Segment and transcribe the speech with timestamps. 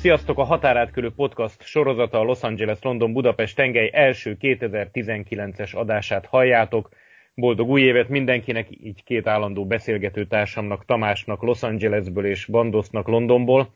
[0.00, 0.38] Sziasztok!
[0.38, 6.88] A Határátkörű Podcast sorozata a Los Angeles-London-Budapest tengely első 2019-es adását halljátok.
[7.34, 13.74] Boldog új évet mindenkinek, így két állandó beszélgető társamnak, Tamásnak Los Angelesből és Bandosnak Londonból.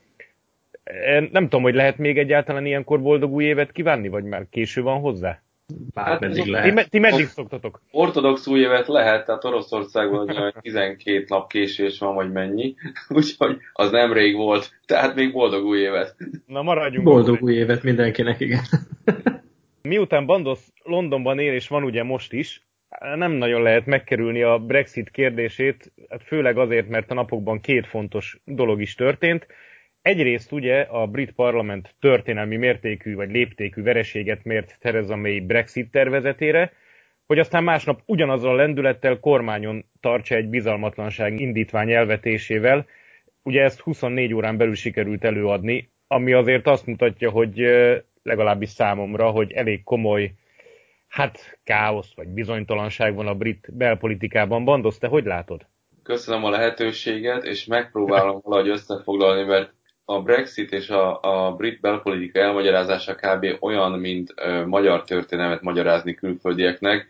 [1.30, 5.00] Nem tudom, hogy lehet még egyáltalán ilyenkor boldog új évet kívánni, vagy már késő van
[5.00, 5.42] hozzá?
[5.94, 6.76] Bármeddig lehet.
[6.76, 7.80] Ti, ti meddig szoktatok?
[7.90, 12.74] Ortodox új évet lehet, tehát Oroszországban 12 nap késés van, vagy mennyi,
[13.08, 16.16] úgyhogy az nem rég volt, tehát még boldog új évet.
[16.46, 17.04] Na maradjunk.
[17.06, 18.62] Boldog új évet mindenkinek, igen.
[19.82, 22.62] Miután Bandos Londonban él, és van ugye most is,
[23.14, 28.40] nem nagyon lehet megkerülni a Brexit kérdését, hát főleg azért, mert a napokban két fontos
[28.44, 29.46] dolog is történt.
[30.04, 36.72] Egyrészt ugye a brit parlament történelmi mértékű vagy léptékű vereséget mért Theresa May Brexit tervezetére,
[37.26, 42.86] hogy aztán másnap ugyanazzal a lendülettel kormányon tartsa egy bizalmatlanság indítvány elvetésével.
[43.42, 47.58] Ugye ezt 24 órán belül sikerült előadni, ami azért azt mutatja, hogy
[48.22, 50.32] legalábbis számomra, hogy elég komoly
[51.08, 54.64] hát káosz vagy bizonytalanság van a brit belpolitikában.
[54.64, 55.66] Bandosz, te hogy látod?
[56.02, 59.72] Köszönöm a lehetőséget, és megpróbálom valahogy összefoglalni, mert
[60.04, 63.46] a Brexit és a, a brit belpolitika elmagyarázása kb.
[63.60, 67.08] olyan, mint ö, magyar történelmet magyarázni külföldieknek.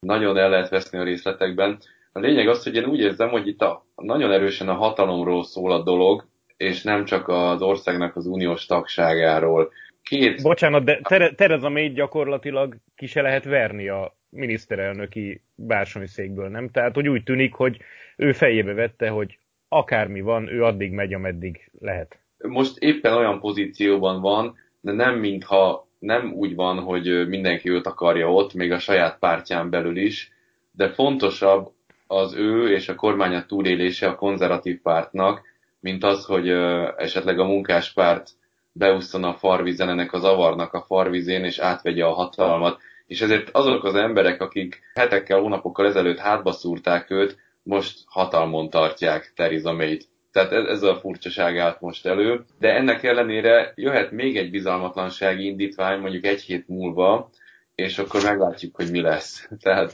[0.00, 1.78] Nagyon el lehet veszni a részletekben.
[2.12, 5.72] A lényeg az, hogy én úgy érzem, hogy itt a, nagyon erősen a hatalomról szól
[5.72, 9.72] a dolog, és nem csak az országnak az uniós tagságáról.
[10.02, 10.42] Két...
[10.42, 11.00] Bocsánat, de
[11.36, 16.70] Tereza May gyakorlatilag ki se lehet verni a miniszterelnöki bársonyszékből, nem?
[16.70, 17.78] Tehát, hogy úgy tűnik, hogy
[18.16, 24.20] ő fejébe vette, hogy akármi van, ő addig megy, ameddig lehet most éppen olyan pozícióban
[24.20, 29.18] van, de nem mintha nem úgy van, hogy mindenki őt akarja ott, még a saját
[29.18, 30.32] pártján belül is,
[30.72, 31.72] de fontosabb
[32.06, 35.42] az ő és a kormánya túlélése a konzervatív pártnak,
[35.80, 36.48] mint az, hogy
[36.96, 38.30] esetleg a munkáspárt
[38.72, 42.80] beúszson a farvizen ennek a zavarnak a farvizén, és átvegye a hatalmat.
[43.06, 49.32] És ezért azok az emberek, akik hetekkel, hónapokkal ezelőtt hátba szúrták őt, most hatalmon tartják
[49.34, 50.08] Theresa May-t.
[50.32, 52.44] Tehát ez, ez a furcsaság állt most elő.
[52.58, 57.30] De ennek ellenére jöhet még egy bizalmatlansági indítvány mondjuk egy hét múlva,
[57.74, 59.48] és akkor meglátjuk, hogy mi lesz.
[59.62, 59.92] Tehát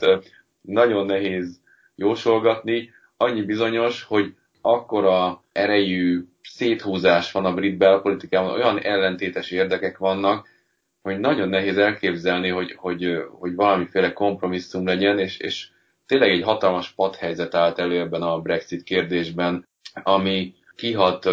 [0.61, 1.61] nagyon nehéz
[1.95, 2.89] jósolgatni.
[3.17, 10.47] Annyi bizonyos, hogy akkora erejű széthúzás van a brit belpolitikában, olyan ellentétes érdekek vannak,
[11.01, 15.67] hogy nagyon nehéz elképzelni, hogy, hogy, hogy valamiféle kompromisszum legyen, és, és
[16.05, 21.25] tényleg egy hatalmas padhelyzet állt elő ebben a Brexit kérdésben ami kihat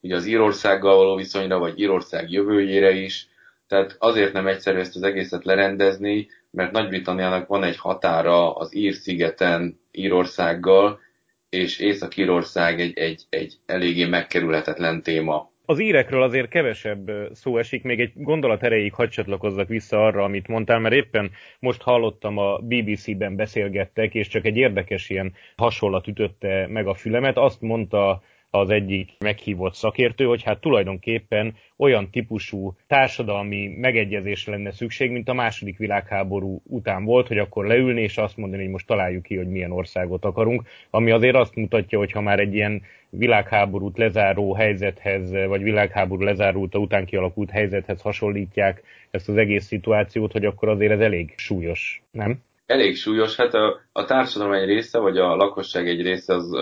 [0.00, 3.28] ugye az Írországgal való viszonyra, vagy Írország jövőjére is.
[3.66, 9.80] Tehát azért nem egyszerű ezt az egészet lerendezni, mert Nagy-Britanniának van egy határa az Ír-szigeten
[9.90, 11.00] Írországgal,
[11.48, 15.51] és Észak-Írország egy, egy, egy eléggé megkerülhetetlen téma.
[15.64, 20.48] Az írekről azért kevesebb szó esik, még egy gondolat erejéig hadd csatlakozzak vissza arra, amit
[20.48, 26.66] mondtál, mert éppen most hallottam a BBC-ben beszélgettek, és csak egy érdekes ilyen hasonlat ütötte
[26.68, 27.36] meg a fülemet.
[27.36, 28.22] Azt mondta
[28.54, 35.32] az egyik meghívott szakértő, hogy hát tulajdonképpen olyan típusú társadalmi megegyezésre lenne szükség, mint a
[35.32, 39.48] második világháború után volt, hogy akkor leülni és azt mondani, hogy most találjuk ki, hogy
[39.48, 45.30] milyen országot akarunk, ami azért azt mutatja, hogy ha már egy ilyen világháborút lezáró helyzethez,
[45.30, 51.00] vagy világháború lezárulta után kialakult helyzethez hasonlítják ezt az egész szituációt, hogy akkor azért ez
[51.00, 52.38] elég súlyos, nem?
[52.66, 56.52] Elég súlyos, hát a, a társadalom egy része, vagy a lakosság egy része az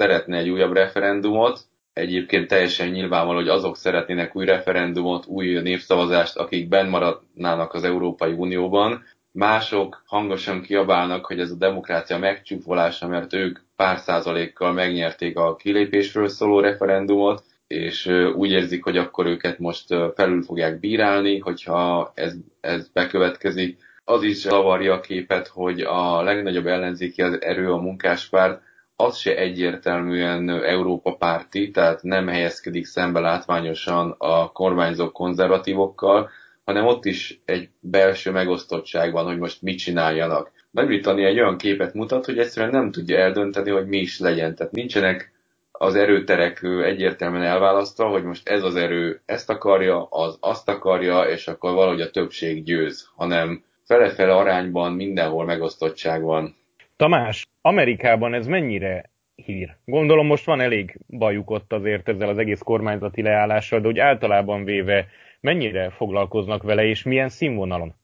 [0.00, 1.60] szeretne egy újabb referendumot.
[1.92, 8.32] Egyébként teljesen nyilvánvaló, hogy azok szeretnének új referendumot, új népszavazást, akik benn maradnának az Európai
[8.32, 9.04] Unióban.
[9.32, 16.28] Mások hangosan kiabálnak, hogy ez a demokrácia megcsúfolása, mert ők pár százalékkal megnyerték a kilépésről
[16.28, 18.06] szóló referendumot, és
[18.36, 23.78] úgy érzik, hogy akkor őket most felül fogják bírálni, hogyha ez, ez bekövetkezik.
[24.04, 28.68] Az is zavarja a képet, hogy a legnagyobb ellenzéki erő a munkáspárt
[29.00, 36.30] az se egyértelműen Európa párti, tehát nem helyezkedik szembe látványosan a kormányzó konzervatívokkal,
[36.64, 40.50] hanem ott is egy belső megosztottság van, hogy most mit csináljanak.
[40.70, 44.54] Nagy-Britannia egy olyan képet mutat, hogy egyszerűen nem tudja eldönteni, hogy mi is legyen.
[44.54, 45.32] Tehát nincsenek
[45.72, 51.48] az erőterek egyértelműen elválasztva, hogy most ez az erő ezt akarja, az azt akarja, és
[51.48, 56.56] akkor valahogy a többség győz, hanem fele-fele arányban mindenhol megosztottság van.
[56.96, 59.76] Tamás, Amerikában ez mennyire hír?
[59.84, 64.64] Gondolom most van elég bajuk ott azért ezzel az egész kormányzati leállással, de úgy általában
[64.64, 65.06] véve
[65.40, 67.94] mennyire foglalkoznak vele, és milyen színvonalon?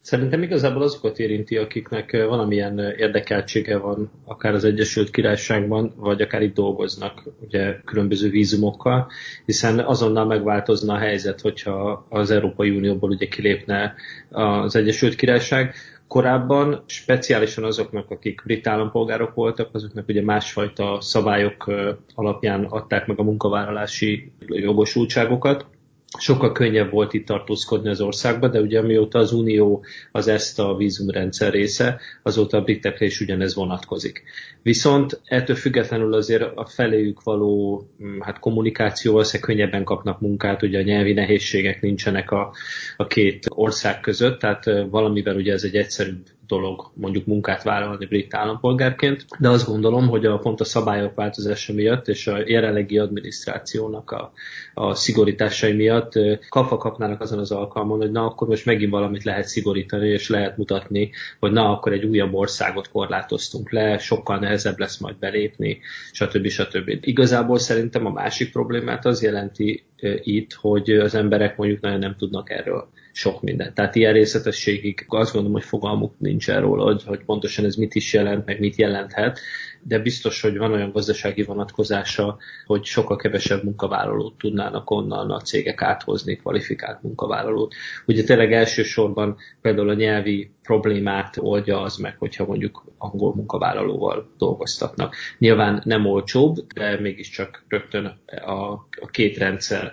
[0.00, 6.54] Szerintem igazából azokat érinti, akiknek valamilyen érdekeltsége van, akár az Egyesült Királyságban, vagy akár itt
[6.54, 9.10] dolgoznak, ugye különböző vízumokkal,
[9.44, 13.94] hiszen azonnal megváltozna a helyzet, hogyha az Európai Unióból ugye kilépne
[14.30, 15.74] az Egyesült Királyság.
[16.08, 21.70] Korábban speciálisan azoknak, akik brit állampolgárok voltak, azoknak ugye másfajta szabályok
[22.14, 25.66] alapján adták meg a munkavállalási jogosultságokat,
[26.18, 30.76] sokkal könnyebb volt itt tartózkodni az országba, de ugye mióta az Unió az ezt a
[30.76, 34.22] vízumrendszer része, azóta a britekre is ugyanez vonatkozik.
[34.62, 40.78] Viszont ettől függetlenül azért a feléjük való mm, hát kommunikáció valószínűleg könnyebben kapnak munkát, ugye
[40.78, 42.52] a nyelvi nehézségek nincsenek a,
[42.96, 48.34] a két ország között, tehát valamivel ugye ez egy egyszerűbb dolog mondjuk munkát vállalni brit
[48.34, 54.10] állampolgárként, de azt gondolom, hogy a pont a szabályok változása miatt és a jelenlegi adminisztrációnak
[54.10, 54.32] a,
[54.74, 56.12] a szigorításai miatt
[56.48, 60.56] kapva kapnának azon az alkalmon, hogy na akkor most megint valamit lehet szigorítani, és lehet
[60.56, 61.10] mutatni,
[61.40, 65.78] hogy na akkor egy újabb országot korlátoztunk le, sokkal nehezebb lesz majd belépni,
[66.12, 66.46] stb.
[66.46, 66.98] stb.
[67.00, 69.84] Igazából szerintem a másik problémát az jelenti
[70.22, 73.74] itt, hogy az emberek mondjuk nagyon nem tudnak erről sok mindent.
[73.74, 78.12] Tehát ilyen részletességig azt gondolom, hogy fogalmuk nincs erről, hogy, hogy pontosan ez mit is
[78.12, 79.40] jelent, meg mit jelenthet,
[79.82, 82.36] de biztos, hogy van olyan gazdasági vonatkozása,
[82.66, 87.74] hogy sokkal kevesebb munkavállalót tudnának onnan a cégek áthozni, kvalifikált munkavállalót.
[88.06, 95.14] Ugye tényleg elsősorban például a nyelvi problémát oldja az meg, hogyha mondjuk angol munkavállalóval dolgoztatnak.
[95.38, 99.92] Nyilván nem olcsóbb, de mégiscsak rögtön a, a két rendszer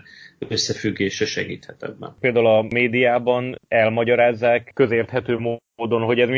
[0.50, 2.16] összefüggése segíthet ebben.
[2.20, 5.38] Például a médiában elmagyarázzák közérthető
[5.76, 6.30] módon, hogy ez,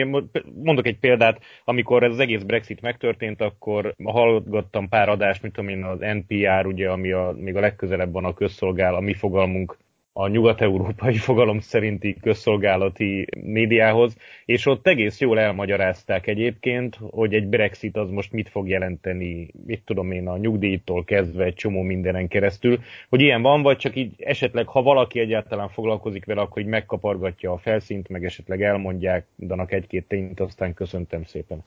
[0.64, 5.70] mondok egy példát, amikor ez az egész Brexit megtörtént, akkor hallgattam pár adást, mint tudom
[5.70, 9.78] én, az NPR, ugye, ami a, még a legközelebb van a közszolgál, a mi fogalmunk
[10.18, 14.16] a nyugat-európai fogalom szerinti közszolgálati médiához,
[14.46, 19.82] és ott egész jól elmagyarázták egyébként, hogy egy Brexit az most mit fog jelenteni, mit
[19.86, 22.80] tudom én, a nyugdíjtól kezdve egy csomó mindenen keresztül,
[23.10, 27.52] hogy ilyen van, vagy csak így esetleg, ha valaki egyáltalán foglalkozik vele, akkor így megkapargatja
[27.52, 31.64] a felszínt, meg esetleg elmondják, danak egy-két tényt, aztán köszöntem szépen.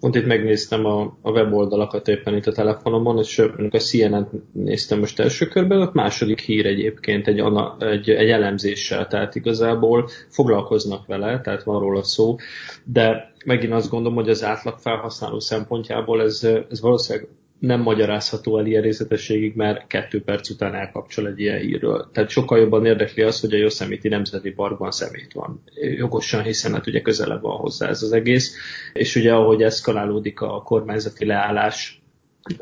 [0.00, 3.38] Pont itt megnéztem a, a weboldalakat éppen itt a telefonomon, és
[3.70, 7.40] a CNN-t néztem most első körben, ott második hír egyébként egy,
[7.90, 12.36] egy, egy elemzéssel, tehát igazából foglalkoznak vele, tehát van róla szó,
[12.84, 17.28] de megint azt gondolom, hogy az átlag felhasználó szempontjából ez, ez valószínűleg
[17.60, 22.08] nem magyarázható el ilyen részletességig, mert kettő perc után elkapcsol egy ilyen hírről.
[22.12, 25.62] Tehát sokkal jobban érdekli az, hogy a Yosemite Nemzeti Parkban szemét van.
[25.74, 28.56] Jogosan, hiszen hát ugye közelebb van hozzá ez az egész.
[28.92, 31.99] És ugye ahogy eszkalálódik a kormányzati leállás,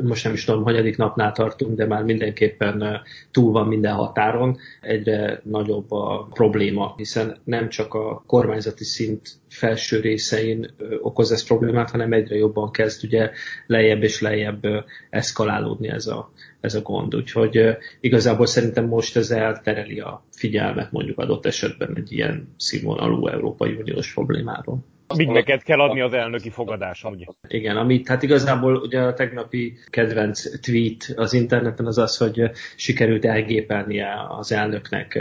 [0.02, 5.40] most nem is tudom, hanyadik napnál tartunk, de már mindenképpen túl van minden határon, egyre
[5.44, 10.70] nagyobb a probléma, hiszen nem csak a kormányzati szint felső részein
[11.00, 13.30] okoz ez problémát, hanem egyre jobban kezd ugye
[13.66, 14.66] lejjebb és lejjebb
[15.10, 17.14] eszkalálódni ez a, ez a gond.
[17.14, 23.74] Úgyhogy igazából szerintem most ez eltereli a figyelmet mondjuk adott esetben egy ilyen színvonalú Európai
[23.74, 24.84] Uniós problémáról.
[25.16, 27.24] Neked kell adni az elnöki fogadáson, ugye?
[27.48, 33.24] Igen, amit hát igazából ugye a tegnapi kedvenc tweet az interneten az az, hogy sikerült
[33.24, 35.18] elgépelnie az elnöknek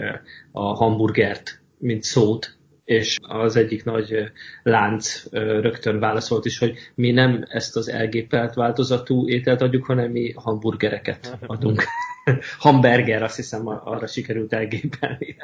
[0.52, 4.32] a hamburgert, mint szót, és az egyik nagy
[4.64, 10.34] lánc rögtön válaszolt is, hogy mi nem ezt az elgépelt változatú ételt adjuk, hanem mi
[10.36, 11.84] hamburgereket adunk.
[12.60, 15.36] Hamburger, azt hiszem arra sikerült elgépelni.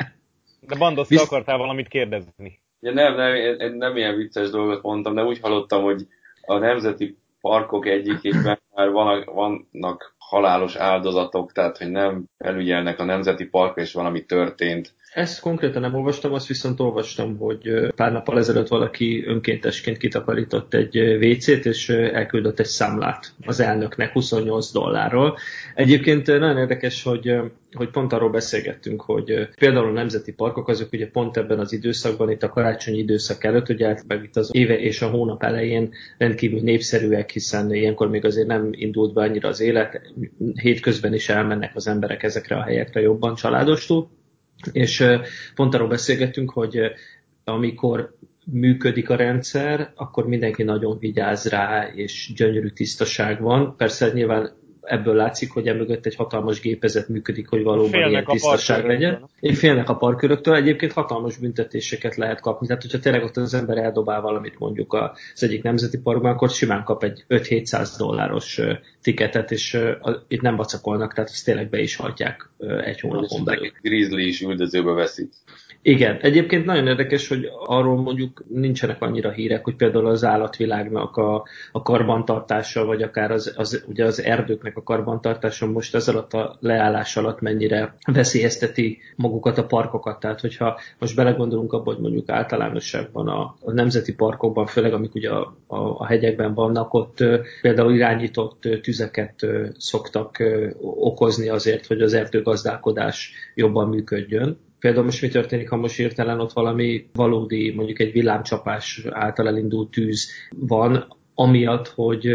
[0.60, 1.22] De Bandosz, Visz...
[1.22, 2.62] akartál valamit kérdezni?
[2.84, 6.08] Ja, nem, nem, nem ilyen vicces dolgot mondtam, de úgy hallottam, hogy
[6.42, 8.90] a nemzeti parkok egyikében már
[9.26, 14.94] vannak halálos áldozatok, tehát hogy nem felügyelnek a nemzeti park, és valami történt.
[15.14, 20.98] Ezt konkrétan nem olvastam, azt viszont olvastam, hogy pár nappal ezelőtt valaki önkéntesként kitakarított egy
[20.98, 25.38] WC-t, és elküldött egy számlát az elnöknek 28 dollárról.
[25.76, 27.36] Egyébként nagyon érdekes, hogy,
[27.72, 32.32] hogy pont arról beszélgettünk, hogy például a nemzeti parkok azok ugye pont ebben az időszakban,
[32.32, 36.62] itt a karácsonyi időszak előtt, ugye általában itt az éve és a hónap elején rendkívül
[36.62, 40.02] népszerűek, hiszen ilyenkor még azért nem indult be annyira az élet,
[40.54, 44.10] hétközben is elmennek az emberek ezekre a helyekre jobban családostul
[44.72, 45.06] és
[45.56, 46.80] pont arról beszélgettünk, hogy
[47.44, 48.16] amikor
[48.46, 53.76] működik a rendszer, akkor mindenki nagyon vigyáz rá, és gyönyörű tisztaság van.
[53.78, 54.52] Persze nyilván
[54.84, 59.30] ebből látszik, hogy emögött egy hatalmas gépezet működik, hogy valóban félnek ilyen tisztaság legyen.
[59.40, 62.68] Én félnek a parköröktől, egyébként hatalmas büntetéseket lehet kapni.
[62.68, 66.84] Tehát, hogyha tényleg ott az ember eldobál valamit mondjuk az egyik nemzeti parkban, akkor simán
[66.84, 68.60] kap egy 5-700 dolláros
[69.02, 69.80] tiketet, és
[70.28, 72.50] itt nem vacakolnak, tehát ezt tényleg be is hagyják
[72.84, 73.72] egy hónapon belül.
[73.82, 75.32] Grizzly is üldözőbe veszik.
[75.86, 81.44] Igen, egyébként nagyon érdekes, hogy arról mondjuk nincsenek annyira hírek, hogy például az állatvilágnak a,
[81.72, 86.58] a karbantartása, vagy akár az, az, ugye az erdőknek a karbantartása most ez alatt a
[86.60, 90.20] leállás alatt mennyire veszélyezteti magukat a parkokat.
[90.20, 95.30] Tehát, hogyha most belegondolunk abba, hogy mondjuk általánosságban a, a nemzeti parkokban, főleg amik ugye
[95.30, 97.24] a, a, a hegyekben vannak, ott
[97.62, 99.46] például irányított tüzeket
[99.78, 100.44] szoktak
[100.82, 106.54] okozni azért, hogy az erdőgazdálkodás jobban működjön Például most mi történik, ha most hirtelen ott
[106.54, 112.28] valami valódi, mondjuk egy villámcsapás által elindult tűz van, amiatt, hogy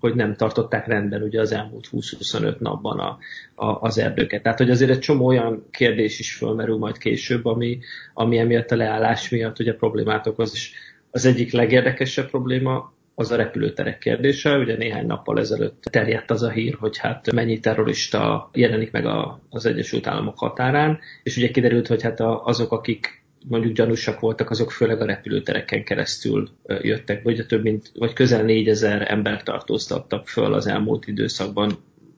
[0.00, 3.18] hogy nem tartották rendben ugye az elmúlt 20-25 napban a,
[3.54, 4.42] a, az erdőket.
[4.42, 7.78] Tehát, hogy azért egy csomó olyan kérdés is fölmerül majd később, ami,
[8.14, 10.50] ami emiatt a leállás miatt ugye problémát okoz.
[10.54, 10.72] És
[11.10, 14.58] az egyik legérdekesebb probléma az a repülőterek kérdése.
[14.58, 19.40] Ugye néhány nappal ezelőtt terjedt az a hír, hogy hát mennyi terrorista jelenik meg a,
[19.50, 24.50] az Egyesült Államok határán, és ugye kiderült, hogy hát a, azok, akik mondjuk gyanúsak voltak,
[24.50, 30.54] azok főleg a repülőtereken keresztül jöttek, vagy több mint, vagy közel négyezer ember tartóztattak föl
[30.54, 31.72] az elmúlt időszakban,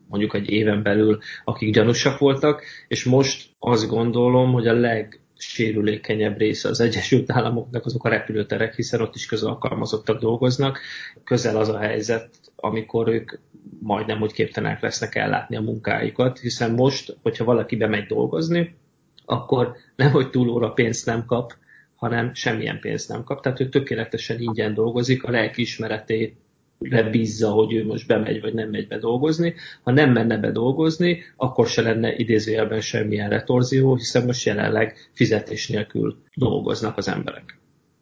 [0.07, 6.37] mondjuk egy éven belül, akik gyanúsak voltak, és most azt gondolom, hogy a leg sérülékenyebb
[6.37, 10.79] része az Egyesült Államoknak azok a repülőterek, hiszen ott is közalkalmazottak dolgoznak.
[11.23, 13.31] Közel az a helyzet, amikor ők
[13.79, 18.75] majdnem úgy képtelenek lesznek ellátni a munkáikat, hiszen most, hogyha valaki bemegy dolgozni,
[19.25, 21.53] akkor nem, hogy túlóra pénzt nem kap,
[21.95, 23.41] hanem semmilyen pénzt nem kap.
[23.41, 26.35] Tehát ő tökéletesen ingyen dolgozik, a lelkiismeretét
[27.11, 29.53] bízza, hogy ő most bemegy, vagy nem megy be dolgozni.
[29.83, 35.67] Ha nem menne be dolgozni, akkor se lenne idézőjelben semmilyen retorzió, hiszen most jelenleg fizetés
[35.67, 37.59] nélkül dolgoznak az emberek.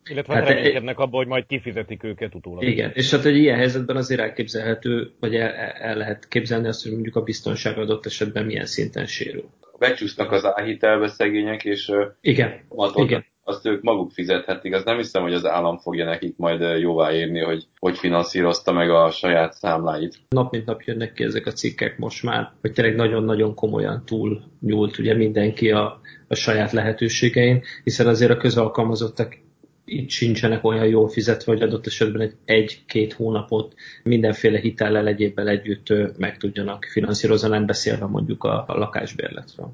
[0.09, 2.63] Illetve hát reménykednek abban, hogy majd kifizetik őket utólag.
[2.63, 6.91] Igen, és hát egy ilyen helyzetben azért elképzelhető, vagy el, el lehet képzelni azt, hogy
[6.91, 9.49] mondjuk a biztonság adott esetben milyen szinten sérül.
[9.79, 11.91] Becsúsznak az áhitelbe szegények, és
[12.21, 12.59] igen,
[12.95, 14.73] igen azt ők maguk fizethetik.
[14.73, 19.11] Az nem hiszem, hogy az állam fogja nekik majd jóváírni, hogy hogy finanszírozta meg a
[19.11, 20.17] saját számláit.
[20.29, 24.43] Nap mint nap jönnek ki ezek a cikkek most már, hogy tényleg nagyon-nagyon komolyan túl
[24.61, 29.37] nyúlt ugye mindenki a, a saját lehetőségein, hiszen azért a közalkalmazottak
[29.85, 33.73] itt sincsenek olyan jól fizetve, hogy adott esetben egy egy-két hónapot
[34.03, 39.73] mindenféle hitellel egyébben együtt meg tudjanak finanszírozni, nem beszélve mondjuk a, a lakásbérletről.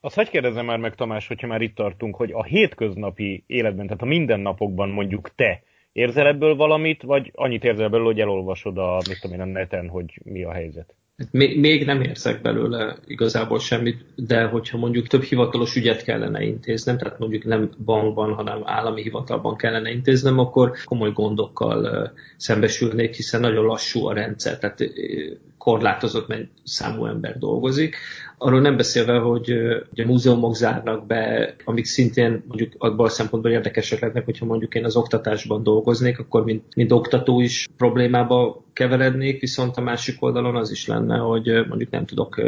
[0.00, 4.02] Azt hogy kérdezem már meg, Tamás, hogyha már itt tartunk, hogy a hétköznapi életben, tehát
[4.02, 5.62] a mindennapokban mondjuk te
[5.92, 9.88] érzel ebből valamit, vagy annyit érzel belőle, hogy elolvasod a, mit tudom én, a neten,
[9.88, 10.94] hogy mi a helyzet?
[11.16, 16.42] Hát még, még nem érzek belőle igazából semmit, de hogyha mondjuk több hivatalos ügyet kellene
[16.42, 23.40] intéznem, tehát mondjuk nem bankban, hanem állami hivatalban kellene intéznem, akkor komoly gondokkal szembesülnék, hiszen
[23.40, 24.78] nagyon lassú a rendszer, tehát
[25.68, 26.34] korlátozott
[26.64, 27.96] számú ember dolgozik.
[28.38, 29.50] Arról nem beszélve, hogy
[29.96, 34.84] a múzeumok zárnak be, amik szintén mondjuk abban a szempontból érdekesek lennek, hogyha mondjuk én
[34.84, 40.70] az oktatásban dolgoznék, akkor mint, mint oktató is problémába keverednék, viszont a másik oldalon az
[40.70, 42.42] is lenne, hogy mondjuk nem tudok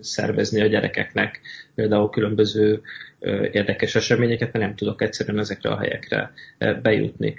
[0.00, 1.40] szervezni a gyerekeknek
[1.74, 2.80] például különböző
[3.52, 6.32] érdekes eseményeket, mert nem tudok egyszerűen ezekre a helyekre
[6.82, 7.34] bejutni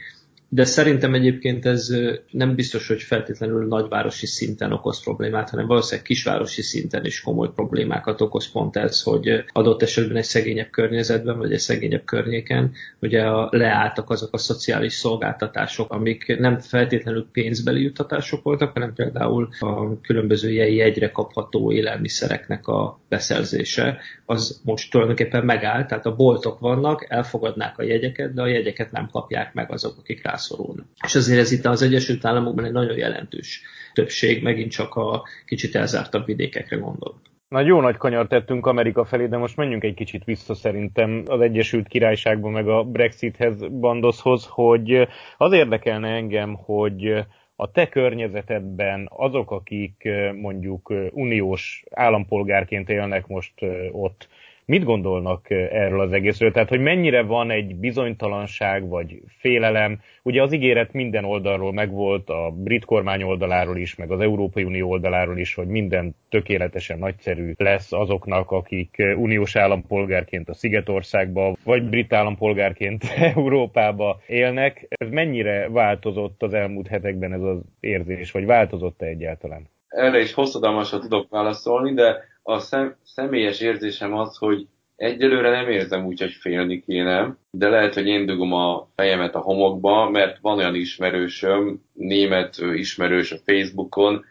[0.52, 1.96] de szerintem egyébként ez
[2.32, 8.22] nem biztos, hogy feltétlenül nagyvárosi szinten okoz problémát, hanem valószínűleg kisvárosi szinten is komoly problémákat
[8.22, 14.10] okoz pont ez, hogy adott esetben egy szegényebb környezetben, vagy egy szegényebb környéken ugye leálltak
[14.10, 21.12] azok a szociális szolgáltatások, amik nem feltétlenül pénzbeli juttatások voltak, hanem például a különböző jegyre
[21.12, 28.34] kapható élelmiszereknek a beszerzése, az most tulajdonképpen megállt, tehát a boltok vannak, elfogadnák a jegyeket,
[28.34, 30.86] de a jegyeket nem kapják meg azok, akik rá rászorulnak.
[31.06, 33.62] És azért ez itt az Egyesült Államokban egy nagyon jelentős
[33.94, 37.22] többség, megint csak a kicsit elzártabb vidékekre gondol.
[37.48, 41.42] Na jó nagy kanyar tettünk Amerika felé, de most menjünk egy kicsit vissza szerintem az
[41.42, 49.52] Egyesült Királyságban, meg a Brexithez, Bandoshoz, hogy az érdekelne engem, hogy a te környezetedben azok,
[49.52, 50.10] akik
[50.42, 53.54] mondjuk uniós állampolgárként élnek most
[53.92, 54.28] ott,
[54.70, 56.52] mit gondolnak erről az egészről?
[56.52, 60.00] Tehát, hogy mennyire van egy bizonytalanság vagy félelem?
[60.24, 64.90] Ugye az ígéret minden oldalról megvolt, a brit kormány oldaláról is, meg az Európai Unió
[64.90, 72.14] oldaláról is, hogy minden tökéletesen nagyszerű lesz azoknak, akik uniós állampolgárként a Szigetországba, vagy brit
[72.14, 73.04] állampolgárként
[73.36, 74.86] Európába élnek.
[74.90, 79.68] Ez mennyire változott az elmúlt hetekben ez az érzés, vagy változott-e egyáltalán?
[79.90, 86.06] erre is hosszadalmasan tudok válaszolni, de a szem, személyes érzésem az, hogy egyelőre nem érzem
[86.06, 90.58] úgy, hogy félni kéne, de lehet, hogy én dugom a fejemet a homokba, mert van
[90.58, 94.26] olyan ismerősöm, német ismerős a Facebookon,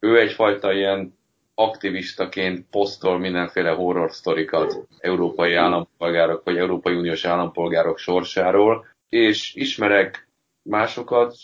[0.00, 1.18] ő egyfajta ilyen
[1.54, 10.28] aktivistaként posztol mindenféle horror sztorikat európai állampolgárok vagy Európai Uniós állampolgárok sorsáról, és ismerek
[10.62, 11.34] másokat,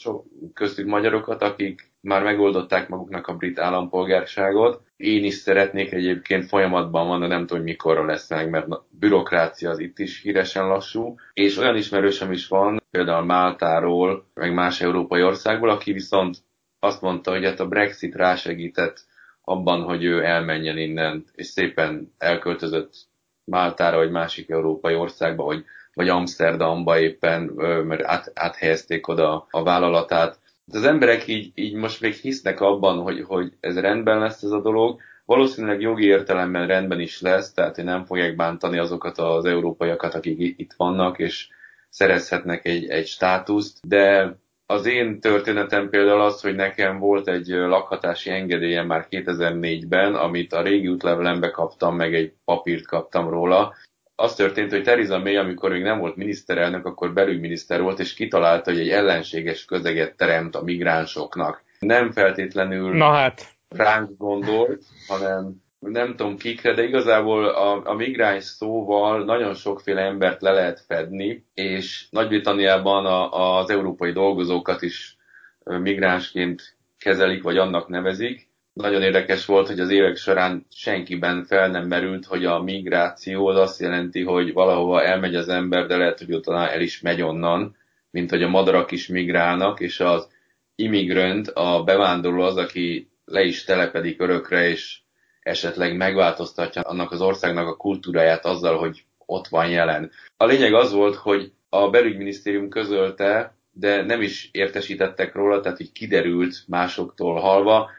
[0.54, 4.83] köztük magyarokat, akik már megoldották maguknak a brit állampolgárságot.
[4.97, 8.87] Én is szeretnék egyébként folyamatban van, de nem tudom, hogy mikorra lesz meg, mert a
[8.90, 11.14] bürokrácia az itt is híresen lassú.
[11.33, 16.37] És olyan ismerősöm is van, például Máltáról, meg más európai országból, aki viszont
[16.78, 19.04] azt mondta, hogy hát a Brexit rásegített
[19.42, 23.09] abban, hogy ő elmenjen innen, és szépen elköltözött
[23.45, 25.64] Máltára, vagy másik európai országba, vagy,
[25.95, 27.42] vagy Amsterdamba éppen,
[27.87, 30.39] mert át, áthelyezték oda a vállalatát.
[30.72, 34.60] Az emberek így, így most még hisznek abban, hogy, hogy ez rendben lesz ez a
[34.60, 40.14] dolog, valószínűleg jogi értelemben rendben is lesz, tehát hogy nem fogják bántani azokat az európaiakat,
[40.14, 41.48] akik itt vannak, és
[41.88, 44.34] szerezhetnek egy, egy státuszt, de
[44.66, 50.62] az én történetem például az, hogy nekem volt egy lakhatási engedélyem már 2004-ben, amit a
[50.62, 53.74] régi útlevelembe kaptam, meg egy papírt kaptam róla.
[54.20, 58.70] Az történt, hogy Theresa May, amikor még nem volt miniszterelnök, akkor belügyminiszter volt, és kitalálta,
[58.70, 61.62] hogy egy ellenséges közeget teremt a migránsoknak.
[61.78, 63.46] Nem feltétlenül Na hát.
[63.68, 70.42] ránk gondolt, hanem nem tudom kikre, de igazából a, a migráns szóval nagyon sokféle embert
[70.42, 75.16] le lehet fedni, és Nagy-Britanniában a, az európai dolgozókat is
[75.64, 78.50] migránsként kezelik, vagy annak nevezik.
[78.80, 83.56] Nagyon érdekes volt, hogy az évek során senkiben fel nem merült, hogy a migráció az
[83.56, 87.76] azt jelenti, hogy valahova elmegy az ember, de lehet, hogy utána el is megy onnan,
[88.10, 90.28] mint hogy a madarak is migrálnak, és az
[90.75, 94.99] immigrant, a bevándorló az, aki le is telepedik örökre, és
[95.40, 100.10] esetleg megváltoztatja annak az országnak a kultúráját azzal, hogy ott van jelen.
[100.37, 105.92] A lényeg az volt, hogy a belügyminisztérium közölte, de nem is értesítettek róla, tehát így
[105.92, 107.90] kiderült másoktól halva,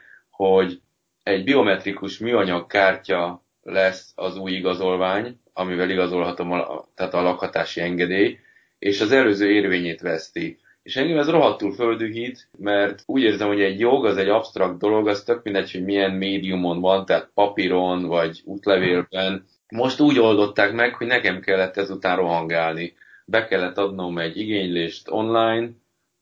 [0.48, 0.80] hogy
[1.22, 8.38] egy biometrikus műanyag kártya lesz az új igazolvány, amivel igazolhatom a, tehát a lakhatási engedély,
[8.78, 10.58] és az előző érvényét veszti.
[10.82, 15.08] És engem ez rohadtul földühít, mert úgy érzem, hogy egy jog az egy absztrakt dolog,
[15.08, 19.46] az tök mindegy, hogy milyen médiumon van, tehát papíron vagy útlevélben.
[19.68, 22.94] Most úgy oldották meg, hogy nekem kellett ezután rohangálni.
[23.24, 25.70] Be kellett adnom egy igénylést online,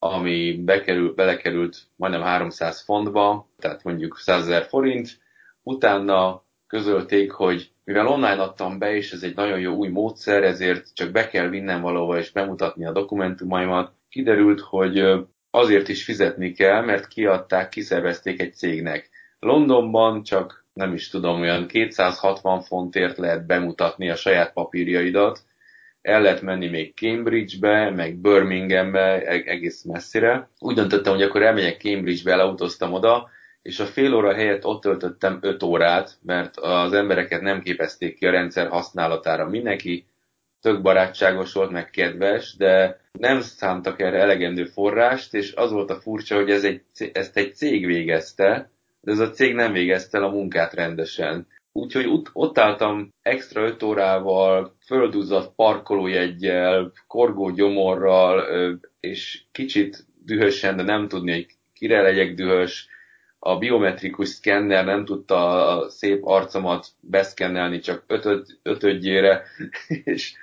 [0.03, 5.19] ami bekerül, belekerült majdnem 300 fontba, tehát mondjuk 100 ezer forint.
[5.63, 10.95] Utána közölték, hogy mivel online adtam be, és ez egy nagyon jó új módszer, ezért
[10.95, 15.03] csak be kell vinnem valahova és bemutatni a dokumentumaimat, kiderült, hogy
[15.51, 19.11] azért is fizetni kell, mert kiadták, kiszervezték egy cégnek.
[19.39, 25.41] Londonban csak nem is tudom, olyan 260 fontért lehet bemutatni a saját papírjaidat,
[26.03, 30.49] el lehet menni még Cambridge-be, meg Birminghambe, e-, egész messzire.
[30.59, 33.31] Úgy döntöttem, hogy akkor elmegyek Cambridge-be, elautóztam oda,
[33.63, 38.27] és a fél óra helyett ott töltöttem 5 órát, mert az embereket nem képezték ki
[38.27, 39.49] a rendszer használatára.
[39.49, 40.07] Mindenki
[40.61, 46.01] tök barátságos volt, meg kedves, de nem szántak erre elegendő forrást, és az volt a
[46.01, 46.83] furcsa, hogy ez egy,
[47.13, 51.47] ezt egy cég végezte, de ez a cég nem végezte el a munkát rendesen.
[51.72, 58.44] Úgyhogy ott, ott álltam extra öt órával, földuzzadt parkolójeggyel, korgó gyomorral,
[59.00, 62.88] és kicsit dühösen, de nem tudni, hogy kire legyek dühös.
[63.38, 69.42] A biometrikus szkenner nem tudta a szép arcomat beszkennelni csak ötöd, ötödjére,
[70.04, 70.35] és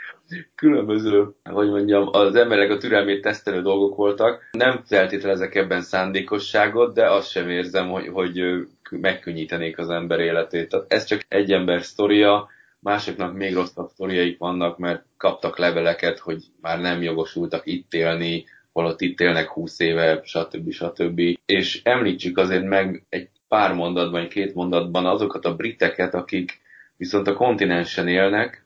[0.56, 4.50] különböző, hogy mondjam, az emberek a türelmét tesztelő dolgok voltak.
[4.52, 8.42] Nem feltételezek ebben szándékosságot, de azt sem érzem, hogy, hogy
[8.90, 10.70] megkönnyítenék az ember életét.
[10.70, 16.44] Tehát ez csak egy ember sztoria, másoknak még rosszabb sztoriaik vannak, mert kaptak leveleket, hogy
[16.62, 20.72] már nem jogosultak itt élni, holott itt élnek 20 éve, stb.
[20.72, 21.22] stb.
[21.46, 26.60] És említsük azért meg egy pár mondatban, egy két mondatban azokat a briteket, akik
[26.98, 28.66] viszont a kontinensen élnek,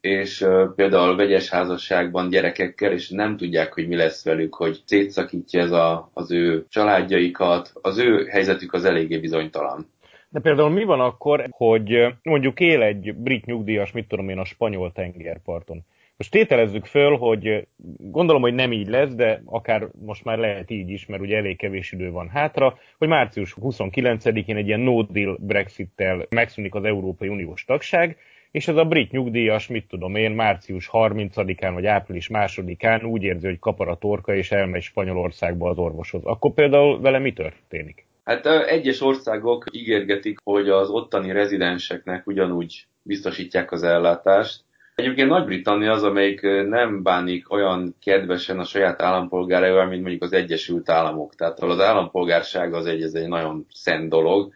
[0.00, 5.70] és például vegyes házasságban gyerekekkel, és nem tudják, hogy mi lesz velük, hogy szétszakítja ez
[5.70, 9.86] a, az ő családjaikat, az ő helyzetük az eléggé bizonytalan.
[10.30, 14.44] De például mi van akkor, hogy mondjuk él egy brit nyugdíjas, mit tudom én, a
[14.44, 15.84] spanyol tengerparton.
[16.16, 17.66] Most tételezzük föl, hogy
[17.98, 21.56] gondolom, hogy nem így lesz, de akár most már lehet így is, mert ugye elég
[21.56, 27.28] kevés idő van hátra, hogy március 29-én egy ilyen no deal Brexit-tel megszűnik az Európai
[27.28, 28.16] Uniós tagság,
[28.50, 33.46] és ez a brit nyugdíjas, mit tudom én, március 30-án vagy április 2-án úgy érzi,
[33.46, 36.24] hogy kapar a torka, és elmegy Spanyolországba az orvoshoz.
[36.24, 38.06] Akkor például vele mi történik?
[38.24, 44.60] Hát egyes országok ígérgetik, hogy az ottani rezidenseknek ugyanúgy biztosítják az ellátást.
[44.94, 50.90] Egyébként Nagy-Britannia az, amelyik nem bánik olyan kedvesen a saját állampolgáraival, mint mondjuk az Egyesült
[50.90, 51.34] Államok.
[51.34, 54.52] Tehát az állampolgárság az egy, ez egy nagyon szent dolog.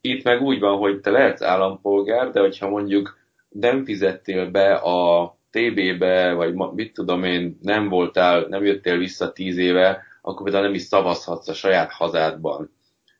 [0.00, 3.18] Itt meg úgy van, hogy te lehetsz állampolgár, de hogyha mondjuk
[3.48, 9.56] nem fizettél be a TB-be, vagy mit tudom én, nem voltál, nem jöttél vissza tíz
[9.56, 12.70] éve, akkor például nem is szavazhatsz a saját hazádban.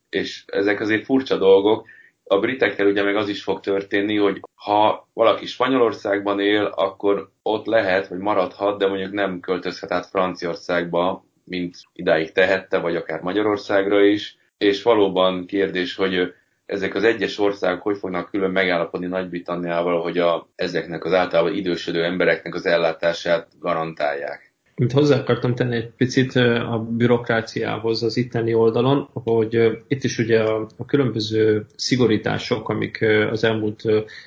[0.08, 1.86] És ezek azért furcsa dolgok.
[2.24, 7.66] A britekkel ugye meg az is fog történni, hogy ha valaki Spanyolországban él, akkor ott
[7.66, 14.04] lehet, vagy maradhat, de mondjuk nem költözhet át Franciaországba, mint idáig tehette, vagy akár Magyarországra
[14.04, 14.36] is.
[14.58, 16.34] És valóban kérdés, hogy
[16.68, 22.04] ezek az egyes országok hogy fognak külön megállapodni Nagy-Britanniával, hogy a, ezeknek az általában idősödő
[22.04, 24.47] embereknek az ellátását garantálják.
[24.78, 30.40] Mint hozzá akartam tenni egy picit a bürokráciához az itteni oldalon, hogy itt is ugye
[30.40, 33.82] a, a különböző szigorítások, amik az elmúlt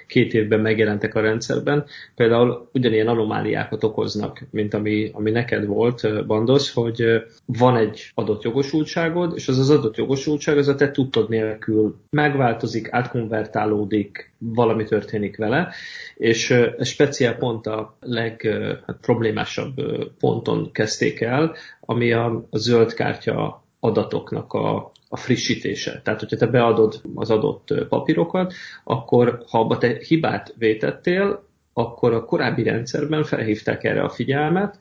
[0.08, 1.86] két évben megjelentek a rendszerben,
[2.16, 7.04] például ugyanilyen anomáliákat okoznak, mint ami, ami neked volt, Bandos, hogy
[7.46, 12.88] van egy adott jogosultságod, és az az adott jogosultság az a te tudtad nélkül megváltozik,
[12.92, 15.74] átkonvertálódik, valami történik vele,
[16.16, 23.64] és ez speciál pont a legproblémásabb hát, ponton kezdték el, ami a, a zöld kártya
[23.80, 26.02] adatoknak a, a frissítése.
[26.04, 32.26] Tehát, hogyha te beadod az adott papírokat, akkor ha abba te hibát vétettél, akkor a
[32.26, 34.80] korábbi rendszerben felhívták erre a figyelmet,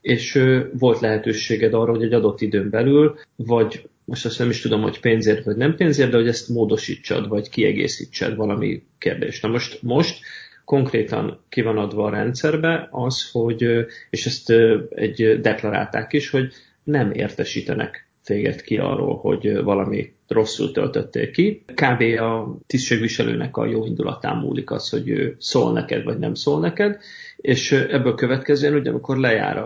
[0.00, 0.42] és
[0.78, 5.00] volt lehetőséged arra, hogy egy adott időn belül, vagy most azt nem is tudom, hogy
[5.00, 9.42] pénzért vagy nem pénzért, de hogy ezt módosítsad, vagy kiegészítsed valami kérdést.
[9.42, 10.20] Na most, most
[10.64, 14.52] konkrétan ki van adva a rendszerbe az, hogy, és ezt
[14.90, 21.64] egy deklarálták is, hogy nem értesítenek téged ki arról, hogy valami rosszul töltöttél ki.
[21.66, 22.20] Kb.
[22.20, 26.98] a tisztségviselőnek a jó indulatán múlik az, hogy ő szól neked, vagy nem szól neked,
[27.36, 29.56] és ebből következően ugyanakkor lejár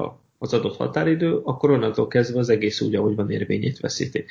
[0.45, 4.25] az adott határidő, akkor onnantól kezdve az egész úgy, ahogy van érvényét veszíti.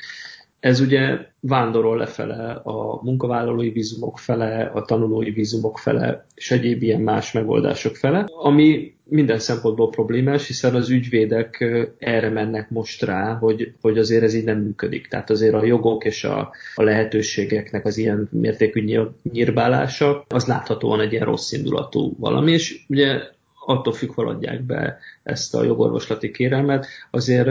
[0.60, 7.00] Ez ugye vándorol lefele a munkavállalói vízumok fele, a tanulói vízumok fele, és egyéb ilyen
[7.00, 11.64] más megoldások fele, ami minden szempontból problémás, hiszen az ügyvédek
[11.98, 15.06] erre mennek most rá, hogy, hogy azért ez így nem működik.
[15.06, 19.00] Tehát azért a jogok és a, a lehetőségeknek az ilyen mértékű
[19.32, 23.20] nyírbálása, az láthatóan egy ilyen rossz indulatú valami, és ugye
[23.66, 27.48] attól függ, hol adják be ezt a jogorvoslati kérelmet, azért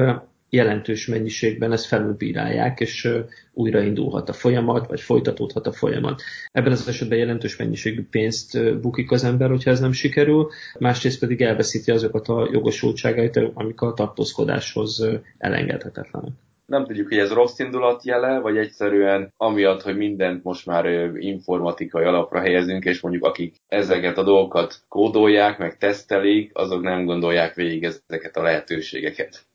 [0.50, 3.10] jelentős mennyiségben ezt felülbírálják, és
[3.54, 6.22] újraindulhat a folyamat, vagy folytatódhat a folyamat.
[6.52, 10.50] Ebben az esetben jelentős mennyiségű pénzt bukik az ember, hogyha ez nem sikerül,
[10.80, 15.06] másrészt pedig elveszíti azokat a jogosultságait, amik a tartózkodáshoz
[15.38, 16.32] elengedhetetlenek.
[16.74, 22.04] Nem tudjuk, hogy ez rossz indulat jele, vagy egyszerűen amiatt, hogy mindent most már informatikai
[22.04, 27.84] alapra helyezünk, és mondjuk akik ezeket a dolgokat kódolják, meg tesztelik, azok nem gondolják végig
[27.84, 29.46] ezeket a lehetőségeket.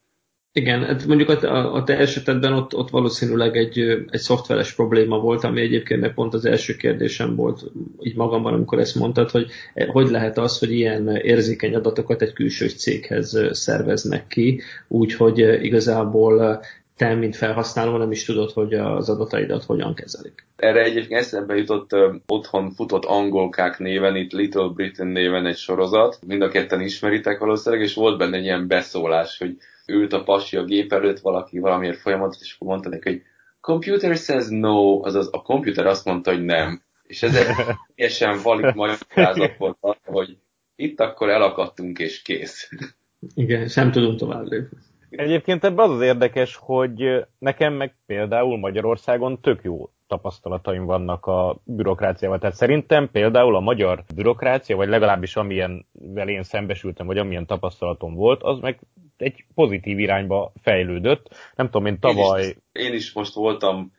[0.52, 3.78] Igen, hát mondjuk a, a te esetedben ott, ott valószínűleg egy,
[4.10, 7.62] egy szoftveres probléma volt, ami egyébként meg pont az első kérdésem volt
[8.00, 9.50] így magamban, amikor ezt mondtad, hogy
[9.88, 16.62] hogy lehet az, hogy ilyen érzékeny adatokat egy külső céghez szerveznek ki, úgyhogy igazából
[16.98, 20.46] te, mint felhasználó nem is tudod, hogy az adataidat hogyan kezelik.
[20.56, 26.18] Erre egyébként eszembe jutott ö, otthon futott angolkák néven, itt Little Britain néven egy sorozat,
[26.26, 29.56] mind a ketten ismeritek valószínűleg, és volt benne egy ilyen beszólás, hogy
[29.86, 33.22] ült a pasi a gép előtt valaki valamiért folyamatot, és akkor mondta neki, hogy
[33.60, 36.82] computer says no, azaz a komputer azt mondta, hogy nem.
[37.02, 37.38] És ez
[37.94, 40.36] teljesen valid magyarázat volt, hogy
[40.76, 42.70] itt akkor elakadtunk és kész.
[43.34, 44.78] Igen, és nem tudunk tovább lépni.
[45.10, 51.56] Egyébként ebben az az érdekes, hogy nekem meg például Magyarországon tök jó tapasztalataim vannak a
[51.64, 52.38] bürokráciával.
[52.38, 58.42] Tehát szerintem például a magyar bürokrácia, vagy legalábbis amilyenvel én szembesültem, vagy amilyen tapasztalatom volt,
[58.42, 58.78] az meg
[59.16, 61.28] egy pozitív irányba fejlődött.
[61.54, 62.42] Nem tudom, én tavaly...
[62.42, 63.92] Én is, én is most voltam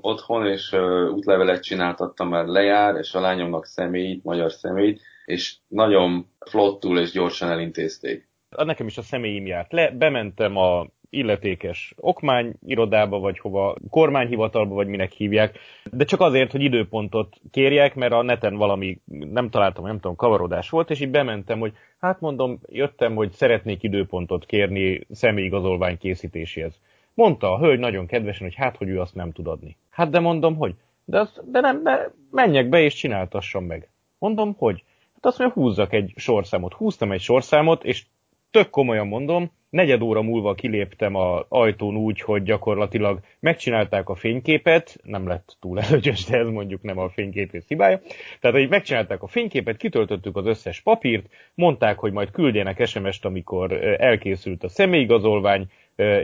[0.00, 0.72] otthon, és
[1.12, 7.50] útlevelet csináltattam, mert lejár, és a lányomnak személyt, magyar személyt, és nagyon flottul és gyorsan
[7.50, 8.25] elintézték.
[8.48, 15.12] Nekem is a személyim járt le, bementem a illetékes okmányirodába, vagy hova, kormányhivatalba, vagy minek
[15.12, 15.58] hívják,
[15.92, 20.70] de csak azért, hogy időpontot kérjek, mert a neten valami, nem találtam, nem tudom, kavarodás
[20.70, 26.80] volt, és így bementem, hogy hát mondom, jöttem, hogy szeretnék időpontot kérni személyigazolvány készítéséhez.
[27.14, 29.76] Mondta a hölgy nagyon kedvesen, hogy hát, hogy ő azt nem tud adni.
[29.90, 33.88] Hát de mondom, hogy de, az, de nem, de menjek be és csináltassam meg.
[34.18, 34.84] Mondom, hogy?
[35.14, 36.72] Hát azt mondja, húzzak egy sorszámot.
[36.72, 38.04] Húztam egy sorszámot, és
[38.56, 44.96] tök komolyan mondom, negyed óra múlva kiléptem a ajtón úgy, hogy gyakorlatilag megcsinálták a fényképet,
[45.02, 48.00] nem lett túl előgyös, de ez mondjuk nem a fényképét szibája.
[48.40, 53.72] Tehát, hogy megcsinálták a fényképet, kitöltöttük az összes papírt, mondták, hogy majd küldjenek SMS-t, amikor
[54.00, 55.66] elkészült a személyigazolvány,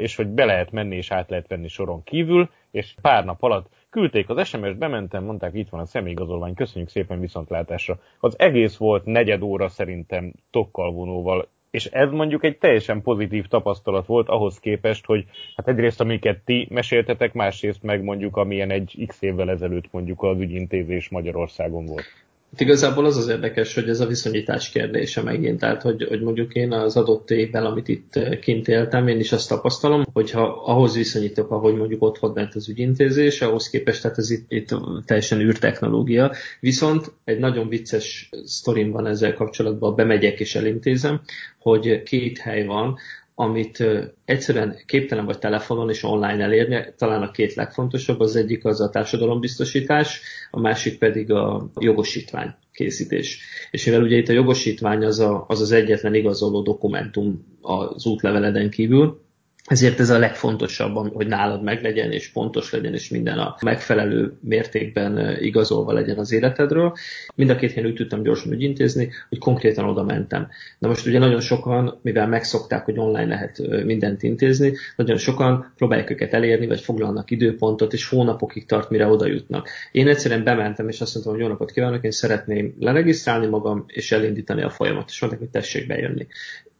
[0.01, 3.69] és hogy be lehet menni és át lehet venni soron kívül, és pár nap alatt
[3.91, 7.99] küldték az SMS-t, bementem, mondták, itt van a személyigazolvány, köszönjük szépen viszontlátásra.
[8.21, 14.07] Az egész volt negyed óra szerintem tokkal vonóval, és ez mondjuk egy teljesen pozitív tapasztalat
[14.07, 15.25] volt ahhoz képest, hogy
[15.57, 20.39] hát egyrészt amiket ti meséltetek, másrészt meg mondjuk amilyen egy x évvel ezelőtt mondjuk az
[20.39, 22.05] ügyintézés Magyarországon volt.
[22.53, 26.55] Hát igazából az az érdekes, hogy ez a viszonyítás kérdése megint, tehát hogy, hogy mondjuk
[26.55, 30.95] én az adott évben, amit itt eh, kint éltem, én is azt tapasztalom, hogyha ahhoz
[30.95, 34.69] viszonyítok, ahogy mondjuk ott volt ment az ügyintézés, ahhoz képest, tehát ez itt, itt
[35.05, 36.33] teljesen űrtechnológia.
[36.61, 41.21] Viszont egy nagyon vicces sztorim van ezzel kapcsolatban, bemegyek és elintézem,
[41.59, 42.99] hogy két hely van,
[43.43, 43.85] amit
[44.25, 48.91] egyszerűen képtelen vagy telefonon és online elérni, talán a két legfontosabb, az egyik az a
[48.91, 53.41] társadalombiztosítás, a másik pedig a jogosítvány készítés.
[53.71, 58.71] És mivel ugye itt a jogosítvány az a, az, az egyetlen igazoló dokumentum az útleveleden
[58.71, 59.22] kívül,
[59.65, 65.37] ezért ez a legfontosabb, hogy nálad meglegyen, és pontos legyen, és minden a megfelelő mértékben
[65.41, 66.93] igazolva legyen az életedről.
[67.35, 70.49] Mind a két helyen úgy tudtam gyorsan úgy intézni, hogy konkrétan oda mentem.
[70.79, 76.11] Na most ugye nagyon sokan, mivel megszokták, hogy online lehet mindent intézni, nagyon sokan próbálják
[76.11, 79.69] őket elérni, vagy foglalnak időpontot, és hónapokig tart, mire oda jutnak.
[79.93, 84.13] Én egyszerűen bementem, és azt mondtam, hogy jó napot kívánok, én szeretném leregisztrálni magam, és
[84.13, 86.27] elindítani a folyamat, és mondták, hogy tessék bejönni.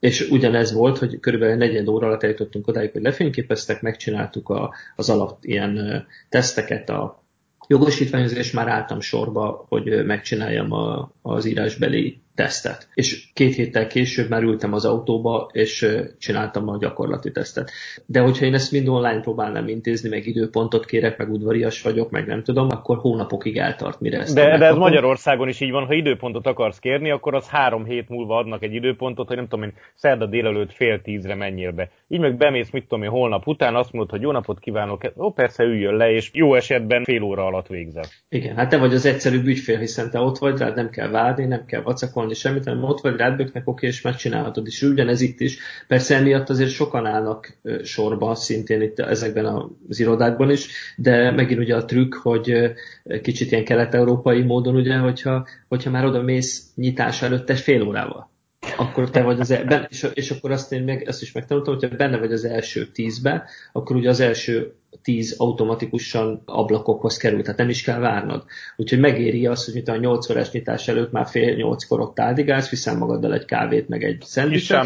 [0.03, 5.09] És ugyanez volt, hogy körülbelül negyed óra alatt eljutottunk odáig, hogy lefényképeztek, megcsináltuk a, az
[5.09, 6.89] alap ilyen teszteket.
[6.89, 7.23] A
[7.67, 12.87] jogosítványozás, már álltam sorba, hogy megcsináljam a, az írásbeli tesztet.
[12.93, 15.87] És két héttel később már ültem az autóba, és
[16.19, 17.71] csináltam a gyakorlati tesztet.
[18.05, 22.27] De hogyha én ezt mind online próbálnám intézni, meg időpontot kérek, meg udvarias vagyok, meg
[22.27, 25.93] nem tudom, akkor hónapokig eltart, mire ezt De, de ez Magyarországon is így van, ha
[25.93, 29.73] időpontot akarsz kérni, akkor az három hét múlva adnak egy időpontot, hogy nem tudom én,
[29.93, 31.89] szerda délelőtt fél tízre menjél be.
[32.07, 35.31] Így meg bemész, mit tudom én, holnap után, azt mondod, hogy jó napot kívánok, ó,
[35.31, 38.03] persze üljön le, és jó esetben fél óra alatt végzel.
[38.29, 41.45] Igen, hát te vagy az egyszerű ügyfél, hiszen te ott vagy, rád nem kell várni,
[41.45, 44.67] nem kell vacakon, gyakorolni semmit, hanem ott vagy rádböknek, oké, és megcsinálhatod.
[44.67, 45.57] És ugyanez itt is.
[45.87, 49.45] Persze emiatt azért sokan állnak sorba, szintén itt ezekben
[49.89, 52.73] az irodákban is, de megint ugye a trükk, hogy
[53.21, 58.31] kicsit ilyen kelet-európai módon, ugye, hogyha, hogyha már oda mész nyitás előtt egy fél órával
[58.77, 61.95] akkor te vagy az, el, és, és akkor azt én meg, ezt is megtanultam, hogyha
[61.95, 67.69] benne vagy az első tízbe, akkor ugye az első tíz automatikusan ablakokhoz kerül, tehát nem
[67.69, 68.43] is kell várnod.
[68.75, 72.97] Úgyhogy megéri az, hogy a 8 órás nyitás előtt már fél nyolckor ott áldigálsz, viszel
[72.97, 74.85] magaddal egy kávét, meg egy szendvicset.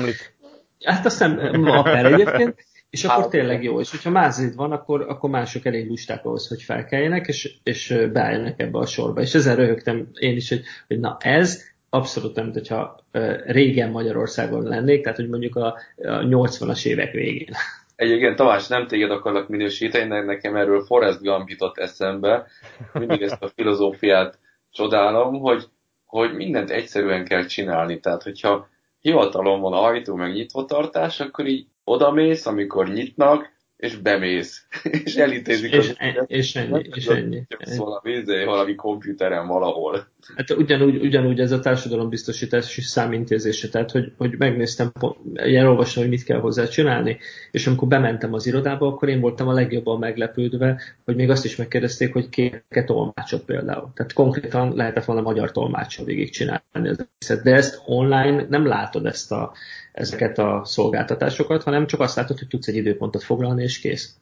[0.83, 1.35] Hát azt nem,
[1.83, 3.79] per egyébként, és akkor tényleg jó.
[3.79, 8.59] És hogyha mázid van, akkor, akkor mások elég lusták ahhoz, hogy felkeljenek, és, és beálljanak
[8.59, 9.21] ebbe a sorba.
[9.21, 11.63] És ezen röhögtem én is, hogy, hogy na ez
[11.97, 12.99] abszolút nem, hogyha
[13.45, 15.65] régen Magyarországon lennék, tehát hogy mondjuk a,
[15.97, 17.53] a 80-as évek végén.
[17.95, 22.47] Egyébként Tamás, nem téged akarlak minősíteni, nekem erről Forrest Gump jutott eszembe.
[22.93, 24.39] Mindig ezt a filozófiát
[24.71, 25.63] csodálom, hogy,
[26.05, 27.99] hogy mindent egyszerűen kell csinálni.
[27.99, 28.67] Tehát, hogyha
[28.99, 34.67] hivatalon van ajtó meg nyitvatartás, akkor így odamész, amikor nyitnak, és bemész,
[35.03, 37.47] és elintézik és, az e, és ennyi, és ennyi.
[37.77, 40.07] Valami, izé, valami komputeren valahol.
[40.35, 44.91] Hát ugyanúgy, ugyanúgy ez a társadalombiztosítási számintézése, tehát hogy, hogy megnéztem,
[45.33, 47.17] ilyen olvastam, hogy mit kell hozzá csinálni,
[47.51, 51.55] és amikor bementem az irodába, akkor én voltam a legjobban meglepődve, hogy még azt is
[51.55, 53.91] megkérdezték, hogy kérek tolmácsot például.
[53.93, 56.95] Tehát konkrétan lehetett volna magyar tolmácsot végig csinálni.
[57.43, 59.53] De ezt online nem látod ezt a,
[59.97, 64.15] ezeket a szolgáltatásokat, hanem csak azt látod, hogy tudsz egy időpontot foglalni, és kész.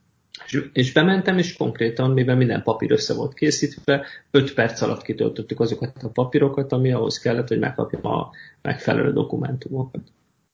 [0.46, 5.60] És, és bementem, és konkrétan, mivel minden papír össze volt készítve, 5 perc alatt kitöltöttük
[5.60, 8.30] azokat a papírokat, ami ahhoz kellett, hogy megkapjam a
[8.62, 10.02] megfelelő dokumentumokat.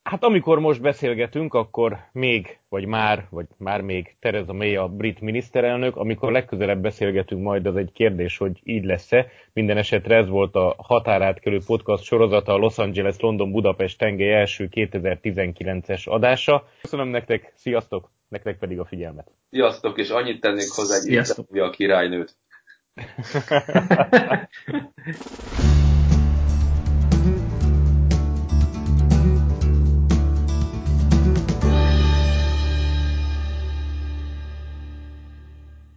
[0.04, 5.22] Hát amikor most beszélgetünk, akkor még, vagy már, vagy már még Tereza May a brit
[5.22, 9.28] miniszterelnök, amikor legközelebb beszélgetünk majd, az egy kérdés, hogy így lesz-e.
[9.54, 14.70] Minden esetre ez volt a határátkelő podcast sorozata, a Los Angeles London Budapest tengely első
[14.72, 16.68] 2019-es adása.
[16.82, 19.32] Köszönöm nektek, sziasztok, nektek pedig a figyelmet.
[19.50, 22.36] Sziasztok, és annyit tennék hozzá egy a királynőt.